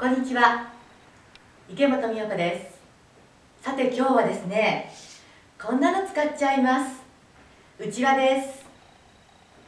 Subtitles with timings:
[0.00, 0.66] こんにちは。
[1.68, 2.70] 池本美代子で
[3.60, 3.62] す。
[3.62, 4.90] さて今日はですね
[5.62, 7.02] こんなの使っちゃいます。
[7.78, 8.64] うちわです。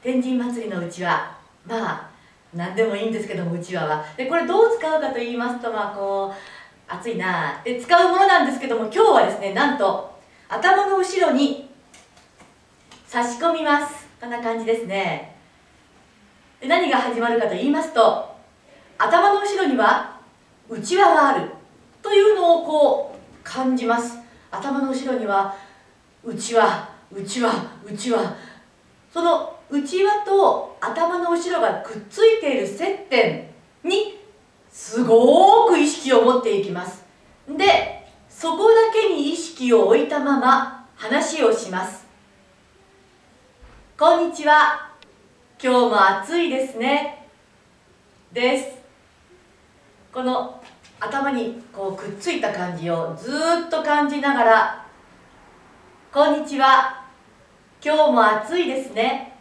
[0.00, 1.36] 天神祭りのうちわ。
[1.66, 2.10] まあ
[2.54, 4.04] 何でもいいんですけどもうちわは。
[4.16, 6.32] でこれどう使うかと言いますとまあこう
[6.86, 7.60] 暑いな。
[7.64, 10.16] で使うものなんですけども今日はですねなんと
[10.48, 11.68] 頭の後ろに
[13.04, 14.06] 差し込みます。
[14.20, 15.34] こんな感じですね。
[16.60, 18.32] で何が始まるかと言いますと
[18.96, 20.19] 頭の後ろには
[20.70, 21.50] 内輪がある
[22.00, 24.18] というのをこう感じます。
[24.52, 25.54] 頭の後ろには
[26.24, 27.52] 内輪内輪
[27.84, 28.36] 内輪。
[29.12, 33.48] その内輪と頭の後ろがくっついている接点
[33.82, 34.20] に
[34.70, 37.04] すごく意識を持っていきます。
[37.48, 42.06] でそこだけに意識を置いたまま話をします。
[43.98, 44.88] こんにちは。
[45.60, 47.26] 今日も暑いですね。
[48.32, 48.80] です。
[50.12, 50.59] この
[51.00, 53.30] 頭にこうくっついた感じをず
[53.66, 54.84] っと感じながら
[56.12, 57.00] 「こんにちは。
[57.82, 59.34] 今日も暑いですね」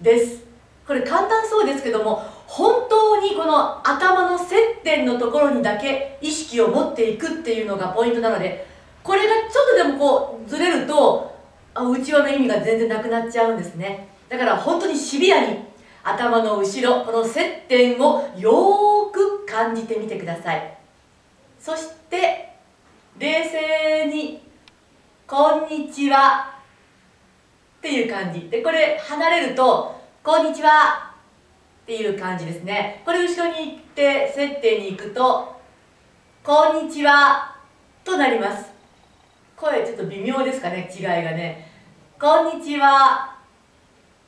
[0.00, 0.46] です。
[0.86, 8.66] これ簡単そうですけども本当にこの頭の接点のところにだけ意識を持っていくっていうのがポイントなので
[9.02, 11.30] これがちょっとでもこうずれると
[11.74, 14.08] 内輪の意味が全然なくなっちゃうんですね。
[14.30, 15.68] だから本当にシビアに
[16.02, 19.07] 頭の後ろこの接点をよーく
[19.48, 20.78] 感じてみてください。
[21.58, 22.52] そして
[23.18, 24.42] 冷静に
[25.26, 26.54] 「こんにちは」
[27.78, 28.48] っていう感じ。
[28.50, 31.12] でこれ離れると「こんにちは」
[31.84, 33.02] っていう感じですね。
[33.04, 35.56] これ後ろに行って接点に行くと
[36.44, 37.56] 「こんにちは」
[38.04, 38.70] となります。
[39.56, 41.68] 声ちょっと微妙ですかね違いがね
[42.20, 43.34] 「こんにちは」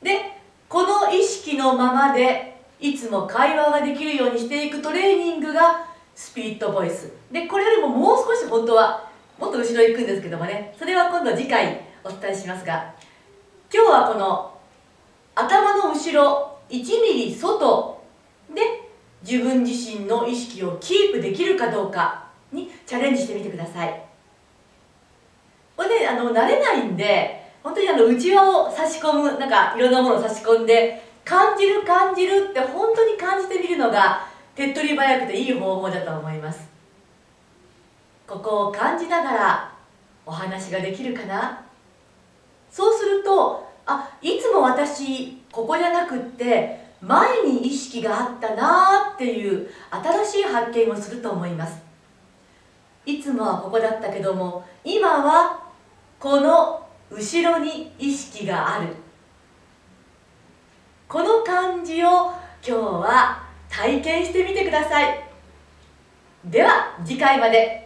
[0.01, 7.13] でこの意識のままでいつも会話ができるようにしていくトレーニングがスピリットボイス。
[7.31, 10.75] でこれよりももう少し本当はもっと後ろ行くんですけどもね。
[10.77, 12.91] それは今度次回お伝えしますが
[13.71, 14.57] 今日はこの
[15.35, 18.01] 頭の後ろ1ミリ外
[18.53, 18.61] で
[19.21, 24.03] 自分自身の意識をキープできるかどうかにチャレンジしてみてください。
[25.77, 36.69] これねあの慣れないんで本当にあの内輪を差し込むなんかいろんなものを差し込んで感じる感じるって本当に感じてみるのが手っ取り早くていい方法だと思います。
[38.27, 39.71] ここを感じながら
[40.25, 41.63] お話ができるかな？
[42.71, 51.79] そうするとあいつも私ここじゃなくって前に意識があったなっていう新しい発見をすると思います。
[53.05, 55.59] いつもはここだったけども今は
[56.19, 58.95] この後ろに意識がある。
[61.11, 62.31] この感じを
[62.65, 65.21] 今日は体験してみてください。
[66.45, 67.79] では次回まで。